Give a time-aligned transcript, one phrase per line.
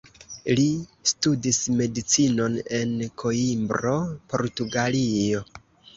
[0.59, 0.63] Li
[1.09, 3.95] studis Medicinon en Koimbro,
[4.33, 5.45] Portugalio.